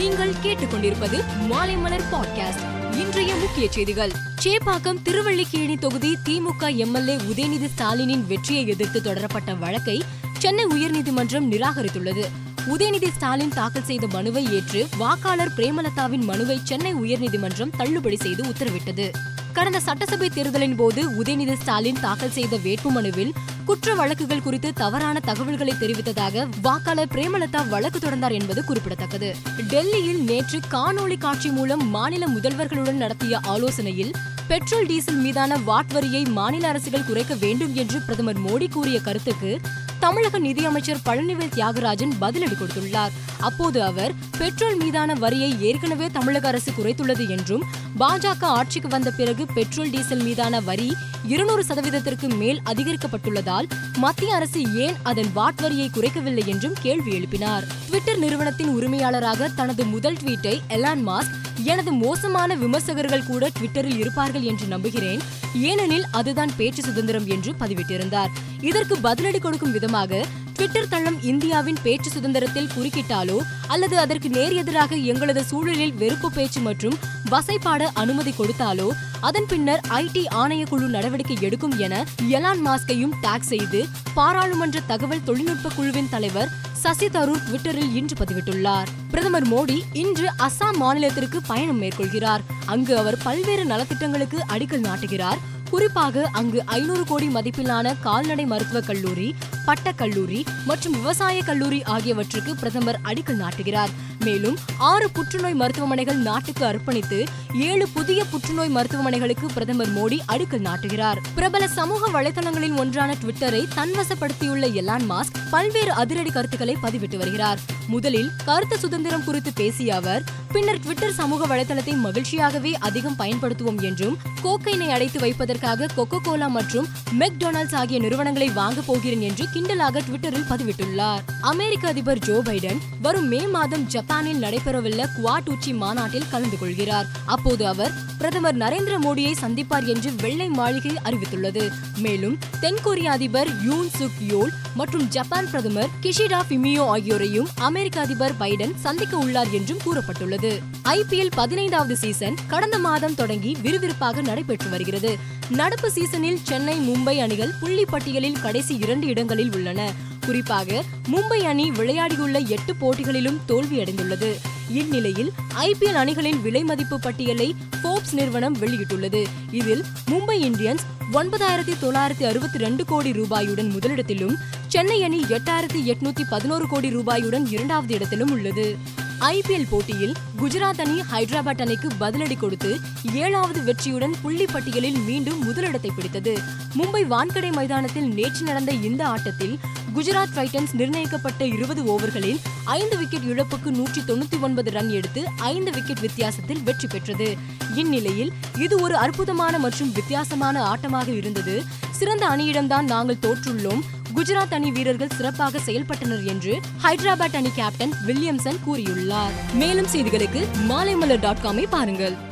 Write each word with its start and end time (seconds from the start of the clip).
நீங்கள் 0.00 0.34
கேட்டுக்கொண்டிருப்பது 0.42 1.24
மாலைமலர் 1.50 2.02
பாட்காஸ்ட். 2.12 2.92
இன்றைய 2.92 3.34
முக்கிய 3.34 3.66
செய்திகள். 3.70 4.12
சேப்பாக்கம் 4.44 4.98
திருவள்ளிக்கேணி 5.04 5.78
தொகுதி 5.78 6.16
திமுக 6.24 6.76
எம்எல்ஏ 6.76 7.16
உதயநிதி 7.16 7.68
ஸ்டாலினின் 7.78 8.26
வெற்றியை 8.26 8.66
எதிர்த்து 8.66 9.02
தொடரப்பட்ட 9.02 9.54
வழக்கை 9.54 10.02
சென்னை 10.38 10.64
உயர்நீதிமன்றம் 10.64 11.50
நிராகரித்துள்ளது. 11.50 12.24
உதயநிதி 12.66 13.10
ஸ்டாலின் 13.10 13.48
தாக்கல் 13.48 13.84
செய்த 13.84 14.06
மனுவை 14.06 14.52
ஏற்று 14.52 14.88
வாக்காளர் 14.98 15.52
பிரேமலதாவின் 15.56 16.24
மனுவை 16.24 16.60
சென்னை 16.62 16.94
உயர்நீதிமன்றம் 16.94 17.76
தள்ளுபடி 17.76 18.16
செய்து 18.16 18.42
உத்தரவிட்டது. 18.42 19.10
கடந்த 19.52 19.80
சட்டசபை 19.80 20.30
தேர்தலின் 20.30 20.76
போது 20.76 21.10
உதயநிதி 21.10 21.54
ஸ்டாலின் 21.54 22.00
தாக்கல் 22.00 22.32
செய்த 22.32 22.56
வேட்புமனுவில் 22.56 23.32
குற்ற 23.70 23.94
வழக்குகள் 23.94 24.42
குறித்து 24.42 24.72
தவறான 24.72 25.20
தகவல்களை 25.20 25.72
தெரிவித்ததாக 25.80 26.48
வாக்காளர் 26.62 27.08
பிரேமலதா 27.08 27.68
வழக்கு 27.68 27.98
தொடர்ந்தார் 27.98 28.32
என்பது 28.32 28.64
குறிப்பிடத்தக்கது. 28.64 29.36
டெல்லியில் 29.68 30.22
நேற்று 30.22 30.60
காணொளி 30.70 31.18
காட்சி 31.18 31.48
மூலம் 31.48 31.88
மாநில 31.88 32.26
முதல்வர்களுடன் 32.26 32.96
நடத்திய 32.96 33.38
ஆலோசனையில் 33.38 34.12
பெட்ரோல் 34.48 34.86
டீசல் 34.86 35.16
மீதான 35.16 35.56
வாட் 35.56 35.92
வரியை 35.92 36.24
மாநில 36.28 36.68
அரசுகள் 36.68 37.04
குறைக்க 37.04 37.34
வேண்டும் 37.34 37.74
என்று 37.74 38.00
பிரதமர் 38.00 38.40
மோடி 38.40 38.70
கூறிய 38.70 39.00
கருத்துக்கு 39.00 39.60
தமிழக 40.00 40.38
நிதியமைச்சர் 40.38 41.02
பழனிவேல் 41.04 41.52
தியாகராஜன் 41.56 42.12
பதிலடி 42.20 42.56
கொடுத்துள்ளார். 42.56 43.12
அப்போது 43.40 43.82
அவர் 43.82 44.12
பெட்ரோல் 44.38 44.76
மீதான 44.76 45.14
வரியை 45.14 45.50
ஏற்கனவே 45.60 46.06
தமிழக 46.06 46.48
அரசு 46.48 46.72
குறைத்துள்ளது 46.78 47.28
என்றும் 47.28 47.64
பாஜக 47.98 48.42
ஆட்சிக்கு 48.42 48.88
வந்த 48.88 49.10
பிறகு 49.10 49.46
பெட்ரோல் 49.54 49.90
டீசல் 49.90 50.22
மீதான 50.22 50.60
வரி 50.60 50.96
இருநூறு 51.26 51.64
சதவீதத்திற்கு 51.68 52.36
மேல் 52.36 52.60
அதிகரிக்கப்பட்டுள்ளதால் 52.64 53.68
மத்திய 53.96 54.34
அரசு 54.34 54.74
ஏன் 54.74 54.96
அதன் 55.02 55.30
வாட் 55.34 55.60
வரியை 55.60 55.90
குறைக்கவில்லை 55.94 56.46
என்றும் 56.46 56.76
கேள்வி 56.80 57.12
எழுப்பினார். 57.18 57.66
ட்விட்டர் 57.88 58.18
நிறுவனத்தின் 58.18 58.68
உரிமையாளராக 58.68 59.48
தனது 59.54 59.84
முதல் 59.84 60.18
ட்வீட்டை 60.24 60.60
எலான் 60.68 61.04
மாஸ்க் 61.08 61.36
எனது 61.64 61.92
மோசமான 61.92 62.54
விமர்சகர்கள் 62.54 63.26
கூட 63.26 63.50
ட்விட்டரில் 63.58 63.98
இருப்பார்கள் 63.98 64.42
என்று 64.42 64.66
நம்புகிறேன். 64.66 65.20
ஏனெனில் 65.54 66.06
அதுதான் 66.10 66.52
பேச்சு 66.56 66.82
சுதந்திரம் 66.82 67.26
என்று 67.26 67.54
பதிவிட்டிருந்தார். 67.60 68.30
இதற்கு 68.60 68.96
பதிலடி 68.96 69.38
கொடுக்கும் 69.38 69.72
விதம் 69.72 69.89
மூலமாக 69.90 70.26
ட்விட்டர் 70.56 70.88
தளம் 70.88 71.16
இந்தியாவின் 71.30 71.78
பேச்சு 71.84 72.08
சுதந்திரத்தில் 72.14 72.68
குறுக்கிட்டாலோ 72.74 73.38
அல்லது 73.74 73.96
அதற்கு 73.98 74.28
நேர் 74.28 74.54
எதிராக 74.62 74.96
எங்களது 75.10 75.42
சூழலில் 75.50 75.94
வெறுப்பு 76.02 76.28
பேச்சு 76.36 76.60
மற்றும் 76.60 76.96
வசைப்பாட 77.32 77.82
அனுமதி 78.02 78.32
கொடுத்தாலோ 78.38 78.88
அதன் 79.28 79.48
பின்னர் 79.52 79.82
ஐடி 80.02 80.22
ஆணையக்குழு 80.42 80.86
நடவடிக்கை 80.96 81.36
எடுக்கும் 81.48 81.76
என 81.86 81.94
எலான் 82.36 82.62
மாஸ்கையும் 82.66 83.16
டாக் 83.24 83.48
செய்து 83.52 83.80
பாராளுமன்ற 84.18 84.80
தகவல் 84.92 85.26
தொழில்நுட்ப 85.28 85.70
குழுவின் 85.76 86.12
தலைவர் 86.14 86.52
சசி 86.82 87.08
தரூர் 87.16 87.44
ட்விட்டரில் 87.46 87.94
இன்று 88.00 88.16
பதிவிட்டுள்ளார். 88.20 88.90
பிரதமர் 89.12 89.48
மோடி 89.48 89.78
இன்று 90.02 90.28
அசாம் 90.46 90.78
மாநிலத்திற்கு 90.82 91.40
பயணம் 91.46 91.80
மேற்கொள்கிறார். 91.82 92.44
அங்கு 92.74 92.92
அவர் 92.96 93.18
பல்வேறு 93.24 93.64
நலத்திட்டங்களுக்கு 93.72 94.38
அடிக்கல் 94.54 94.86
நாட்டுகிறார். 94.88 95.40
குறிப்பாக 95.70 96.28
அங்கு 96.32 96.66
ஐநூறு 96.66 97.04
கோடி 97.04 97.28
மதிப்பிலான 97.28 97.96
கால்நடை 98.00 98.44
மருத்துவக் 98.44 98.86
கல்லூரி 98.86 99.34
பட்டக்கல்லூரி 99.66 100.46
மற்றும் 100.64 100.92
விவசாய 100.92 101.42
கல்லூரி 101.42 101.82
ஆகியவற்றுக்கு 101.82 102.56
பிரதமர் 102.56 103.00
அடிக்கல் 103.04 103.42
நாட்டுகிறார். 103.42 103.88
மேலும் 104.20 104.56
ஆறு 104.78 105.10
புற்றுநோய் 105.10 105.54
மருத்துவமனைகள் 105.54 106.16
நாட்டுக்கு 106.16 106.64
அர்ப்பணித்து 106.64 107.26
ஏழு 107.54 107.88
புதிய 107.88 108.24
புற்றுநோய் 108.24 108.74
மருத்துவமனைகளுக்கு 108.74 109.46
பிரதமர் 109.54 109.94
மோடி 109.94 110.18
அடிக்கல் 110.28 110.66
நாட்டுகிறார். 110.68 111.18
பிரபல 111.34 111.68
சமூக 111.68 112.22
வலைதளங்களில் 112.22 112.76
ஒன்றான 112.76 113.14
ட்விட்டரை 113.14 113.62
தன்வசப்படுத்தியுள்ள 113.76 114.66
எலான் 114.72 115.06
மாஸ்க் 115.10 115.38
பல்வேறு 115.50 115.92
அதிரடி 115.92 116.30
கருத்துக்களை 116.30 116.76
பதிவிட்டு 116.82 117.16
வருகிறார். 117.16 117.58
முதலில் 117.86 118.30
கருத்து 118.44 118.78
சுதந்திரம் 118.78 119.24
குறித்து 119.24 119.52
பேசிய 119.52 119.94
அவர் 119.94 120.22
பின்னர் 120.52 120.80
ட்விட்டர் 120.80 121.12
சமூக 121.12 121.56
வலைதளத்தை 121.56 121.94
மகிழ்ச்சியாகவே 122.04 122.72
அதிகம் 122.78 123.18
பயன்படுத்துவோம் 123.18 123.82
என்றும் 123.82 124.18
கோக்கைனை 124.42 124.88
அடைத்து 124.88 125.20
வைப்பதற்கு 125.20 125.59
வைப்பதற்காக 125.60 125.88
கொக்கோ 125.96 126.18
கோலா 126.22 126.46
மற்றும் 126.48 126.86
மெக்டொனால்ட்ஸ் 127.18 127.74
ஆகிய 127.74 128.00
நிறுவனங்களை 128.00 128.48
வாங்க 128.50 128.80
போகிறேன் 128.80 129.20
என்று 129.20 129.44
கிண்டலாக 129.54 130.02
ட்விட்டரில் 130.06 130.48
பதிவிட்டுள்ளார். 130.50 131.22
அமெரிக்க 131.40 131.88
அதிபர் 131.88 132.18
ஜோ 132.18 132.36
பைடன் 132.48 132.80
வரும் 133.00 133.28
மே 133.28 133.40
மாதம் 133.46 133.86
ஜப்பானில் 133.86 134.42
நடைபெறவுள்ள 134.42 135.00
குவாட் 135.16 135.48
உச்சி 135.52 135.72
மாநாட்டில் 135.72 136.30
கலந்து 136.30 136.58
கொள்கிறார். 136.58 137.06
அப்போது 137.26 137.66
அவர் 137.66 137.92
பிரதமர் 138.18 138.56
நரேந்திர 138.56 138.94
மோடியை 139.04 139.34
சந்திப்பார் 139.42 139.86
என்று 139.86 140.10
வெள்ளை 140.20 140.48
மாளிகை 140.48 140.94
அறிவித்துள்ளது. 141.04 141.64
மேலும் 141.98 142.38
தென்கொரிய 142.60 143.08
அதிபர் 143.16 143.50
யூன் 143.64 143.90
சுக் 143.98 144.20
யோல் 144.32 144.52
மற்றும் 144.74 145.08
ஜப்பான் 145.08 145.50
பிரதமர் 145.50 145.92
கிஷிடா 146.02 146.40
பிமியோ 146.50 146.84
ஆகியோரையும் 146.96 147.48
அமெரிக்க 147.68 148.00
அதிபர் 148.00 148.36
பைடன் 148.40 148.74
சந்திக்க 148.76 149.16
உள்ளார் 149.16 149.50
என்றும் 149.50 149.84
கூறப்பட்டுள்ளது. 149.86 150.52
ஐபிஎல் 150.84 151.34
பதினைந்தாவது 151.34 151.96
சீசன் 151.96 152.38
கடந்த 152.48 152.78
மாதம் 152.78 153.14
தொடங்கி 153.14 153.56
விறுவிறுப்பாக 153.62 154.22
நடைபெற்று 154.22 154.68
வருகிறது. 154.70 155.12
நடப்பு 155.50 155.90
சீசனில் 155.90 156.38
சென்னை 156.42 156.88
மும்பை 156.88 157.18
அணிகள் 157.18 157.52
புள்ளி 157.60 157.84
பட்டியலில் 157.84 158.40
கடைசி 158.40 158.76
இரண்டு 158.76 159.06
இடங்களில் 159.06 159.52
உள்ளன. 159.52 159.92
குறிப்பாக 160.24 160.84
மும்பை 161.10 161.38
அணி 161.38 161.70
விளையாடியுள்ள 161.70 162.46
எட்டு 162.46 162.74
போட்டிகளிலும் 162.74 163.40
தோல்வியடைந்துள்ளது. 163.48 164.34
இந்நிலையில் 164.68 165.30
ஐபிஎல் 165.60 165.98
அணிகளின் 166.02 166.40
விலை 166.42 166.64
மதிப்பு 166.64 167.00
பட்டியலை 167.00 167.54
போப்ஸ் 167.82 168.12
நிறுவனம் 168.12 168.58
வெளியிட்டுள்ளது. 168.58 169.26
இதில் 169.50 169.84
மும்பை 170.10 170.38
இந்தியன்ஸ் 170.42 170.86
ஒன்பதாயிரத்தி 171.12 171.74
தொள்ளாயிரத்தி 171.82 172.22
அறுபத்தி 172.22 172.58
ரெண்டு 172.58 172.84
கோடி 172.84 173.10
ரூபாயுடன் 173.10 173.70
முதலிடத்திலும் 173.70 174.34
சென்னை 174.66 175.02
அணி 175.02 175.20
எட்டாயிரத்தி 175.20 175.80
எட்நூத்தி 175.84 176.24
பதினோரு 176.30 176.66
கோடி 176.66 176.88
ரூபாயுடன் 176.88 177.52
இரண்டாவது 177.52 177.94
இடத்திலும் 177.94 178.30
உள்ளது. 178.30 178.76
ஐபிஎல் 179.20 179.66
போட்டியில் 179.70 180.14
குஜராத் 180.38 180.80
அணி 180.80 181.00
ஹைதராபாத் 181.12 181.60
அணிக்கு 181.60 181.88
பதிலடி 182.00 182.36
கொடுத்து 182.38 182.80
ஏழாவது 183.12 183.62
வெற்றியுடன் 183.62 184.14
புள்ளி 184.22 184.44
பட்டியலில் 184.44 184.98
மீண்டும் 184.98 185.44
முதலிடத்தை 185.44 185.90
பிடித்தது. 185.96 186.38
மும்பை 186.76 187.02
வான்கடை 187.06 187.52
மைதானத்தில் 187.52 188.08
நேற்று 188.14 188.42
நடந்த 188.42 188.72
இந்த 188.72 189.06
ஆட்டத்தில் 189.06 189.58
குஜராத் 189.94 190.34
டைட்டன்ஸ் 190.34 190.72
நிர்ணயிக்கப்பட்ட 190.72 191.46
இருபது 191.46 191.82
ஓவர்களில் 191.82 192.40
ஐந்து 192.64 192.98
விக்கெட் 192.98 193.22
இழப்புக்கு 193.22 193.70
நூற்றி 193.70 194.00
தொண்ணூத்தி 194.00 194.40
ஒன்பது 194.40 194.70
ரன் 194.70 194.90
எடுத்து 194.90 195.24
ஐந்து 195.36 195.70
விக்கெட் 195.70 196.00
வித்தியாசத்தில் 196.00 196.62
வெற்றி 196.62 196.86
பெற்றது. 196.86 197.36
இந்நிலையில் 197.74 198.32
இது 198.58 198.80
ஒரு 198.80 198.96
அற்புதமான 198.96 199.58
மற்றும் 199.58 199.92
வித்தியாசமான 199.92 200.76
ஆட்டமாக 200.76 201.08
இருந்தது. 201.08 201.62
சிறந்த 201.90 202.28
அணியிடம்தான் 202.28 202.82
நாங்கள் 202.82 203.22
தோற்றுள்ளோம். 203.22 203.80
குஜராத் 204.14 204.54
அணி 204.54 204.70
வீரர்கள் 204.70 205.08
சிறப்பாக 205.16 205.58
செயல்பட்டனர் 205.66 206.22
என்று 206.22 206.60
ஹைதராபாத் 206.82 207.36
அணி 207.36 207.50
கேப்டன் 207.54 207.92
வில்லியம்சன் 208.06 208.58
கூறியுள்ளார். 208.66 209.30
மேலும் 209.54 209.86
செய்திகளுக்கு 209.86 210.46
மாலைமலர் 210.68 211.20
டாட் 211.20 211.42
காமை 211.42 211.66
பாருங்கள். 211.70 212.28